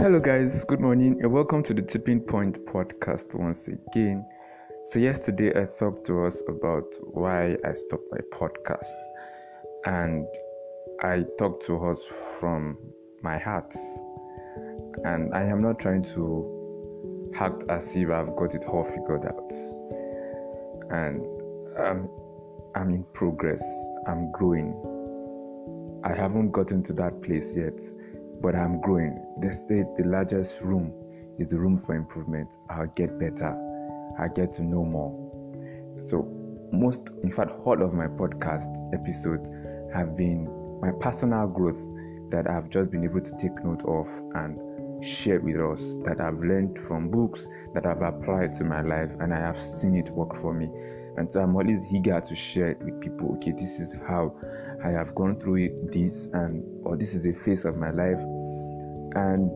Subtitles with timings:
[0.00, 0.64] Hello, guys.
[0.64, 4.26] Good morning, and welcome to the Tipping Point podcast once again.
[4.88, 8.94] So, yesterday I talked to us about why I stopped my podcast,
[9.84, 10.26] and
[11.02, 12.00] I talked to us
[12.38, 12.78] from
[13.20, 13.74] my heart.
[15.04, 19.52] And I am not trying to act as if I've got it all figured out.
[20.90, 21.26] And
[21.78, 22.08] I'm,
[22.74, 23.62] I'm in progress,
[24.06, 24.72] I'm growing.
[26.04, 27.78] I haven't gotten to that place yet
[28.40, 29.22] but I'm growing.
[29.40, 30.92] They say the largest room
[31.38, 32.48] is the room for improvement.
[32.68, 33.56] I'll get better.
[34.18, 35.12] I get to know more.
[36.02, 36.28] So,
[36.72, 39.48] most, in fact, all of my podcast episodes
[39.94, 40.48] have been
[40.80, 41.80] my personal growth
[42.30, 46.38] that I've just been able to take note of and share with us, that I've
[46.38, 50.36] learned from books, that I've applied to my life, and I have seen it work
[50.40, 50.66] for me.
[51.16, 53.34] And so I'm always eager to share it with people.
[53.36, 54.34] Okay, this is how
[54.84, 58.18] I have gone through it, this, and or this is a phase of my life.
[59.14, 59.50] And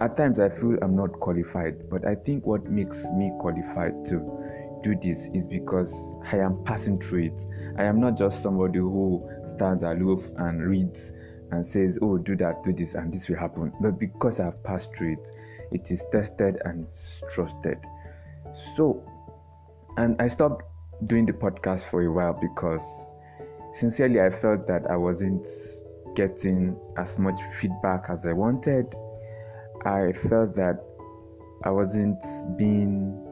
[0.00, 4.80] at times I feel I'm not qualified, but I think what makes me qualified to
[4.82, 5.92] do this is because
[6.30, 7.46] I am passing through it.
[7.78, 11.12] I am not just somebody who stands aloof and reads
[11.50, 13.72] and says, Oh, do that, do this, and this will happen.
[13.80, 15.28] But because I've passed through it,
[15.72, 16.88] it is tested and
[17.32, 17.78] trusted.
[18.76, 19.02] So,
[19.96, 20.64] and I stopped
[21.06, 22.82] doing the podcast for a while because
[23.72, 25.46] sincerely I felt that I wasn't
[26.14, 28.94] getting as much feedback as I wanted.
[29.84, 30.84] I felt that
[31.64, 32.20] I wasn't
[32.56, 33.24] being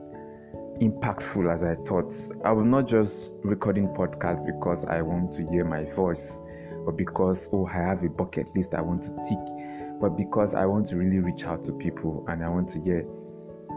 [0.81, 2.13] impactful as I thought.
[2.45, 6.39] I was not just recording podcasts because I want to hear my voice
[6.85, 10.67] or because oh I have a bucket list I want to tick, but because I
[10.67, 13.07] want to really reach out to people and I want to hear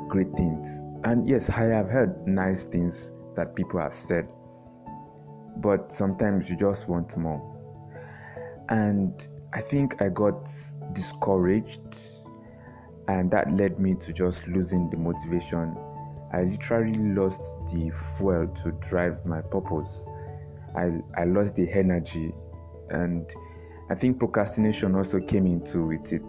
[0.10, 0.68] great things.
[1.04, 4.28] And yes, I have heard nice things that people have said,
[5.62, 7.42] but sometimes you just want more.
[8.70, 10.48] And I think I got
[10.94, 11.98] discouraged,
[13.08, 15.76] and that led me to just losing the motivation.
[16.32, 17.42] I literally lost
[17.72, 20.02] the fuel to drive my purpose.
[20.76, 22.32] I, I lost the energy,
[22.90, 23.26] and
[23.90, 26.22] I think procrastination also came into it, it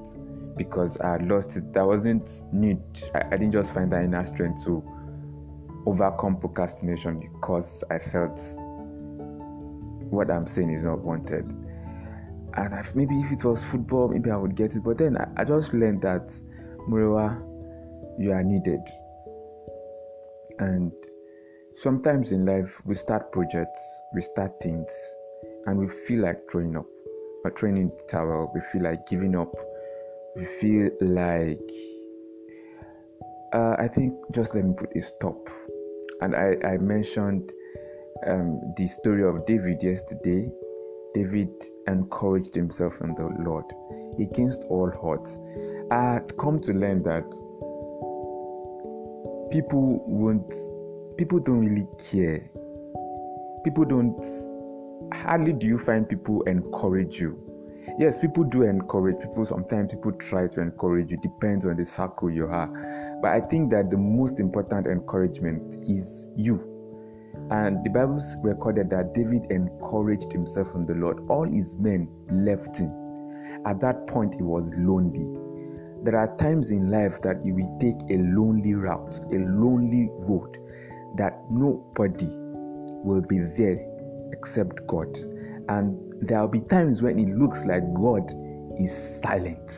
[0.57, 1.73] because I lost it.
[1.75, 2.81] That wasn't need.
[3.15, 4.83] I, I didn't just find that inner strength to
[5.87, 8.41] overcome procrastination because I felt
[10.11, 11.45] what I'm saying is not wanted.
[12.55, 14.83] And I, maybe if it was football, maybe I would get it.
[14.83, 16.33] But then I, I just learned that,
[16.89, 17.41] Murewa,
[18.19, 18.81] you are needed.
[20.59, 20.93] And
[21.77, 23.81] sometimes in life, we start projects,
[24.15, 24.91] we start things,
[25.67, 26.87] and we feel like throwing up,
[27.45, 28.51] or throwing the towel.
[28.55, 29.55] We feel like giving up.
[30.37, 31.71] We feel like,
[33.53, 35.49] uh, I think, just let me put a stop.
[36.21, 37.53] And I, I mentioned
[38.27, 40.51] um, the story of David yesterday.
[41.15, 41.51] David
[41.89, 43.65] encouraged himself in the Lord
[44.21, 45.37] against all odds.
[45.91, 47.29] I had come to learn that
[49.51, 50.55] people won't,
[51.17, 52.49] people don't really care.
[53.65, 54.17] People don't,
[55.13, 57.39] hardly do you find people encourage you.
[57.99, 59.45] Yes, people do encourage people.
[59.45, 63.19] Sometimes people try to encourage you, depends on the circle you are.
[63.21, 66.70] But I think that the most important encouragement is you.
[67.51, 71.21] And the Bible recorded that David encouraged himself in the Lord.
[71.29, 72.93] All his men left him.
[73.67, 75.27] At that point, he was lonely.
[76.03, 80.57] There are times in life that you will take a lonely route, a lonely road,
[81.17, 82.29] that nobody
[83.05, 83.79] will be there
[84.33, 85.19] except God.
[85.69, 88.33] And there will be times when it looks like God
[88.79, 89.71] is silent.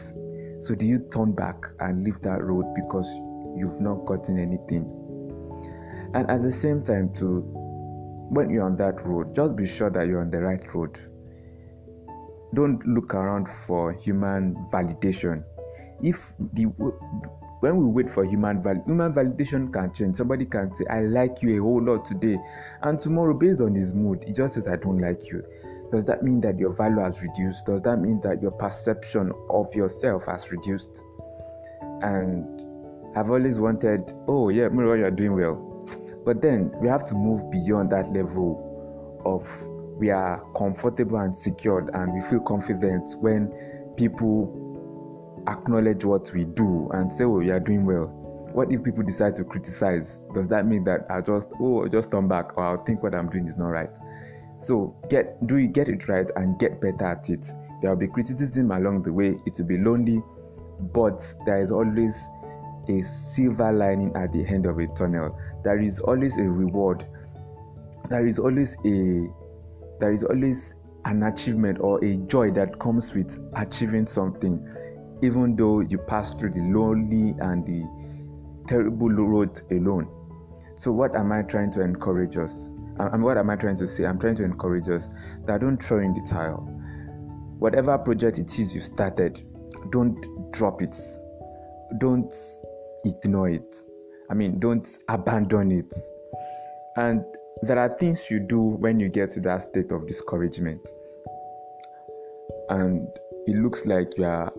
[0.61, 3.09] So, do you turn back and leave that road because
[3.56, 4.84] you've not gotten anything?
[6.15, 7.41] And at the same time, too,
[8.31, 10.99] when you're on that road, just be sure that you're on the right road.
[12.55, 15.43] Don't look around for human validation.
[16.03, 16.65] If the
[17.61, 20.17] when we wait for human val- human validation can change.
[20.17, 22.39] Somebody can say, "I like you a whole lot today,"
[22.83, 25.43] and tomorrow, based on his mood, he just says, "I don't like you."
[25.93, 27.67] Does that mean that your value has reduced?
[27.67, 31.03] Does that mean that your perception of yourself has reduced?
[32.03, 32.44] And
[33.15, 35.71] I've always wanted, oh yeah, Miro, you're doing well.
[36.24, 39.48] But then we have to move beyond that level of
[39.98, 43.52] we are comfortable and secured and we feel confident when
[43.96, 44.58] people
[45.48, 48.06] acknowledge what we do and say, oh, are doing well.
[48.52, 50.20] What if people decide to criticize?
[50.34, 53.30] Does that mean that I just oh just turn back or I'll think what I'm
[53.30, 53.90] doing is not right?
[54.60, 57.46] So get do you get it right and get better at it.
[57.80, 60.22] There will be criticism along the way, it will be lonely,
[60.92, 62.20] but there is always
[62.88, 63.02] a
[63.34, 65.38] silver lining at the end of a tunnel.
[65.64, 67.06] There is always a reward.
[68.08, 69.29] There is always a
[70.00, 70.75] there is always
[71.05, 74.67] an achievement or a joy that comes with achieving something.
[75.23, 77.87] even though you pass through the lonely and the
[78.67, 80.08] terrible road alone.
[80.76, 82.73] So, what am I trying to encourage us?
[82.99, 84.05] And what am I trying to say?
[84.05, 85.11] I'm trying to encourage us
[85.46, 86.69] that don't throw in the towel.
[87.58, 89.43] Whatever project it is you started,
[89.90, 90.96] don't drop it.
[91.99, 92.32] Don't
[93.04, 93.75] ignore it.
[94.31, 95.93] I mean, don't abandon it.
[96.96, 97.25] And
[97.62, 100.81] there are things you do when you get to that state of discouragement.
[102.69, 103.06] And
[103.46, 104.52] it looks like you are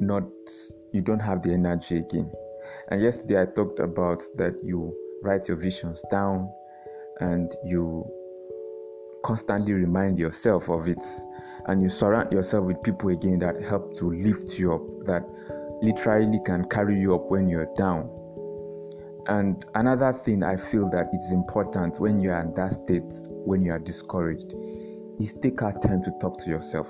[0.00, 0.24] not,
[0.92, 2.30] you don't have the energy again.
[2.88, 6.50] And yesterday I talked about that you write your visions down
[7.20, 8.06] and you
[9.24, 11.02] constantly remind yourself of it
[11.66, 15.24] and you surround yourself with people again that help to lift you up that
[15.84, 18.10] literally can carry you up when you're down.
[19.26, 23.64] And another thing i feel that it's important when you are in that state when
[23.64, 24.52] you are discouraged
[25.18, 26.88] is take our time to talk to yourself.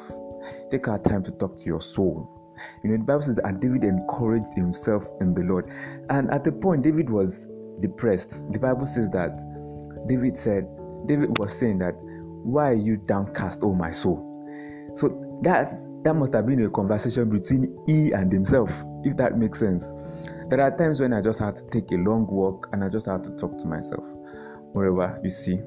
[0.70, 2.28] Take our time to talk to your soul.
[2.82, 5.70] You know the bible says that david encouraged himself in the lord.
[6.10, 7.46] And at the point david was
[7.80, 8.50] depressed.
[8.52, 9.38] The bible says that
[10.06, 10.68] David said,
[11.06, 14.20] David was saying that, Why are you downcast, oh my soul?
[14.94, 18.70] So that's that must have been a conversation between he and himself,
[19.04, 19.84] if that makes sense.
[20.48, 23.06] There are times when I just have to take a long walk and I just
[23.06, 24.04] have to talk to myself.
[24.74, 25.58] Moreover, you see,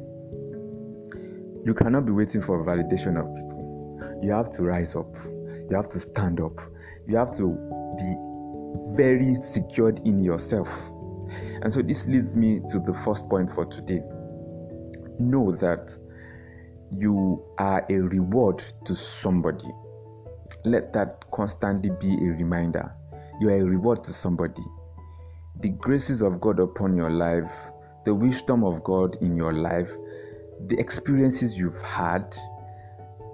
[1.66, 4.20] you cannot be waiting for validation of people.
[4.22, 5.18] You have to rise up.
[5.70, 6.62] You have to stand up.
[7.08, 7.50] You have to
[7.98, 10.70] be very secured in yourself.
[11.62, 14.02] And so this leads me to the first point for today
[15.20, 15.98] know that
[16.96, 19.68] you are a reward to somebody.
[20.68, 22.94] Let that constantly be a reminder.
[23.40, 24.64] You are a reward to somebody.
[25.62, 27.52] The graces of God upon your life,
[28.06, 29.92] the wisdom of God in your life,
[30.68, 32.36] the experiences you've had,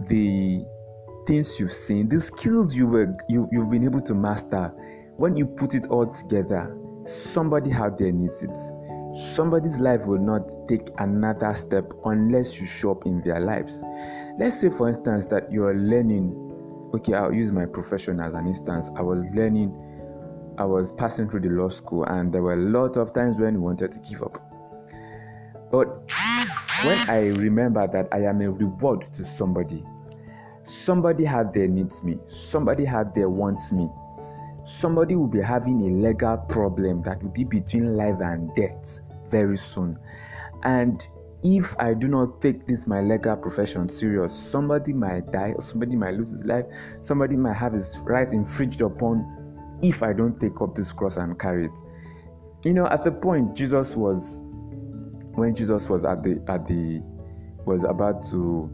[0.07, 0.65] the
[1.27, 4.71] things you've seen, the skills you were you, you've been able to master,
[5.17, 6.75] when you put it all together,
[7.05, 8.55] somebody out there needs it
[9.13, 13.83] somebody's life will not take another step unless you show up in their lives.
[14.39, 16.42] Let's say, for instance, that you are learning.
[16.93, 18.89] Okay, I'll use my profession as an instance.
[18.95, 19.73] I was learning,
[20.59, 23.55] I was passing through the law school, and there were a lot of times when
[23.55, 24.37] we wanted to give up.
[25.71, 25.87] But
[26.85, 29.83] when I remember that I am a reward to somebody,
[30.61, 33.89] somebody had there needs me, somebody had there wants me,
[34.63, 38.99] somebody will be having a legal problem that will be between life and death
[39.29, 39.97] very soon.
[40.61, 41.07] And
[41.43, 45.95] if I do not take this my legal profession serious, somebody might die or somebody
[45.95, 46.65] might lose his life,
[47.01, 51.37] somebody might have his rights infringed upon if I don't take up this cross and
[51.37, 51.71] carry it.
[52.63, 54.41] You know, at the point Jesus was
[55.35, 57.01] when Jesus was at the at the
[57.65, 58.69] was about to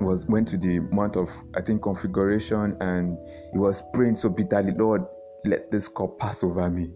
[0.00, 3.16] was went to the month of I think configuration and
[3.52, 5.04] he was praying so bitterly, Lord,
[5.46, 6.90] let this cup pass over me.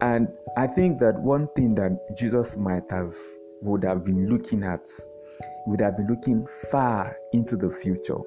[0.00, 3.14] And I think that one thing that Jesus might have
[3.62, 4.86] would have been looking at
[5.66, 8.18] would have been looking far into the future.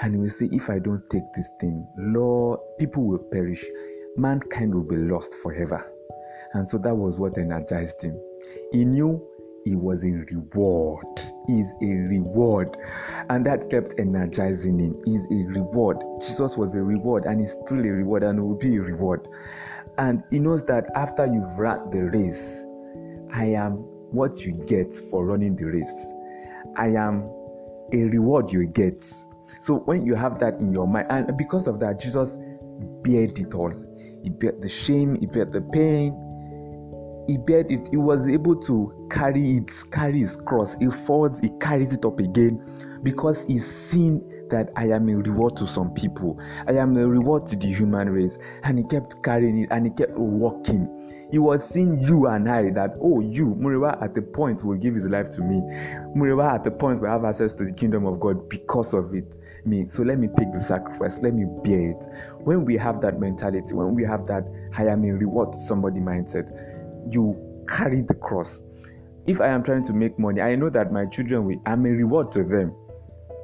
[0.00, 3.64] And he will say, If I don't take this thing, Lord, people will perish.
[4.16, 5.90] Mankind will be lost forever.
[6.52, 8.18] And so that was what energized him.
[8.72, 9.22] He knew
[9.64, 11.06] he was a reward.
[11.48, 12.76] Is a reward.
[13.30, 15.02] And that kept energizing him.
[15.06, 16.02] Is a reward.
[16.20, 19.26] Jesus was a reward and he's still a reward and will be a reward.
[19.98, 22.64] And he knows that after you've run the race,
[23.32, 25.92] I am what you get for running the race.
[26.76, 27.22] I am
[27.92, 29.04] a reward you get.
[29.60, 32.36] So when you have that in your mind, and because of that, Jesus
[33.02, 33.72] bared it all.
[34.22, 36.14] He bared the shame, he bared the pain,
[37.28, 40.76] he bared it, he was able to carry it, carry his cross.
[40.78, 45.56] He falls, he carries it up again because he's seen that I am a reward
[45.58, 46.40] to some people.
[46.66, 48.38] I am a reward to the human race.
[48.62, 51.28] And he kept carrying it and he kept walking.
[51.30, 54.94] He was seeing you and I that, oh, you, Muriwa, at the point will give
[54.94, 55.60] his life to me.
[56.16, 59.36] Muriwa, at the point will have access to the kingdom of God because of it.
[59.64, 59.88] Me.
[59.88, 61.18] So let me take the sacrifice.
[61.18, 62.04] Let me bear it.
[62.38, 64.44] When we have that mentality, when we have that
[64.78, 66.52] I am a reward to somebody mindset,
[67.12, 67.36] you
[67.68, 68.62] carry the cross.
[69.26, 71.90] If I am trying to make money, I know that my children will, I'm a
[71.90, 72.72] reward to them.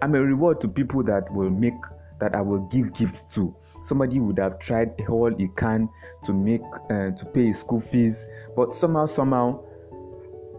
[0.03, 1.81] I'm a reward to people that will make,
[2.19, 3.55] that I will give gifts to.
[3.85, 5.89] Somebody would have tried all he can
[6.25, 9.61] to make, uh, to pay his school fees, but somehow, somehow,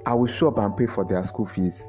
[0.05, 1.83] I will show up and pay for their school fees.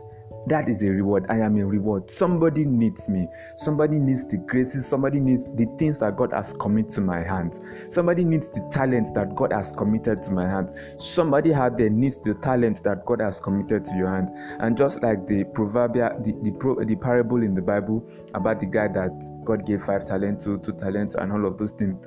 [0.46, 1.26] That is a reward.
[1.28, 2.10] I am a reward.
[2.10, 3.26] Somebody needs me.
[3.56, 4.86] Somebody needs the graces.
[4.86, 7.60] Somebody needs the things that God has committed to my hands.
[7.88, 10.70] Somebody needs the talents that God has committed to my hands.
[10.98, 14.30] Somebody out there needs the talents that God has committed to your hand.
[14.60, 18.66] And just like the proverbial, the, the, pro, the parable in the Bible about the
[18.66, 22.06] guy that God gave five talents to, two talents, and all of those things,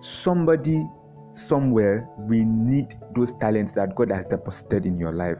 [0.00, 0.84] somebody
[1.32, 5.38] somewhere we need those talents that God has deposited in your life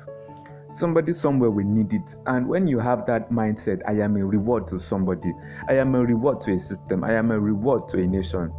[0.68, 2.16] somebody somewhere will need it.
[2.26, 5.32] And when you have that mindset i am a reward to somebody.
[5.68, 7.04] I am a reward to a system.
[7.04, 8.52] I am a reward to a nation.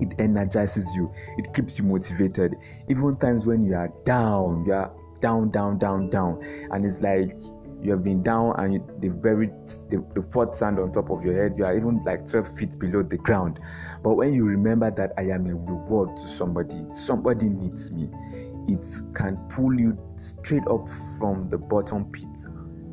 [0.00, 1.12] It energizes you.
[1.36, 2.54] It keeps you motivated.
[2.88, 6.42] Even times when you are down you are down down down down.
[6.70, 7.38] And it's like
[7.80, 9.48] you have been down and you, the very
[9.88, 11.54] the, the fourth sand on top of your head.
[11.56, 13.60] You are even like 12 feet below the ground.
[14.02, 18.08] But when you remember that i am a reward to somebody somebody needs me
[18.68, 18.84] it
[19.14, 22.24] can pull you straight up from the bottom pit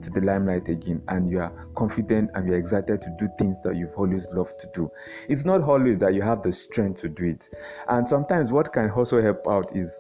[0.02, 1.02] to the limelight again.
[1.10, 4.70] And you are confident and you're excited to do things that you've always loved to
[4.74, 4.90] do.
[5.28, 7.50] It's not always that you have the strength to do it.
[7.90, 10.00] And sometimes what can also help out is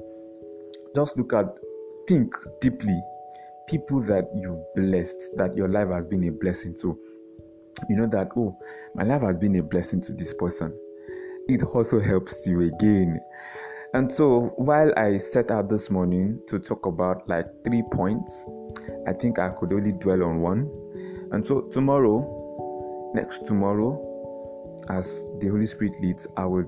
[0.95, 1.45] just look at
[2.07, 3.01] think deeply
[3.67, 6.97] people that you've blessed that your life has been a blessing to.
[7.89, 8.57] You know that oh
[8.93, 10.73] my life has been a blessing to this person.
[11.47, 13.19] It also helps you again
[13.95, 18.45] and so while I set out this morning to talk about like three points,
[19.07, 20.69] I think I could only dwell on one.
[21.31, 23.95] And so tomorrow, next tomorrow,
[24.89, 26.65] as the Holy Spirit leads, I will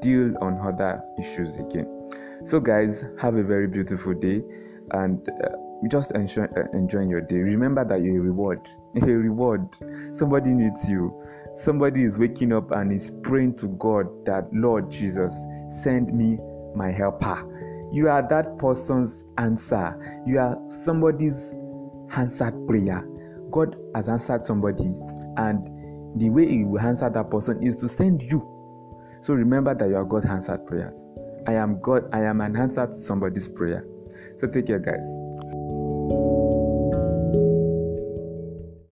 [0.00, 2.08] deal on other issues again.
[2.44, 4.44] So, guys, have a very beautiful day
[4.92, 5.48] and uh,
[5.90, 7.38] just enjoy, uh, your day.
[7.38, 8.60] Remember that you're a reward.
[9.02, 9.66] A reward.
[10.12, 11.12] Somebody needs you.
[11.56, 15.34] Somebody is waking up and is praying to God that, Lord Jesus,
[15.82, 16.38] send me
[16.74, 17.90] my helper.
[17.92, 20.22] You are that person's answer.
[20.26, 21.54] You are somebody's
[22.16, 23.06] answered prayer.
[23.50, 24.92] God has answered somebody,
[25.36, 28.40] and the way He will answer that person is to send you.
[29.22, 31.06] So remember that you are God's answered prayers.
[31.46, 33.86] I am God, I am an answer to somebody's prayer.
[34.36, 35.27] So take care, guys.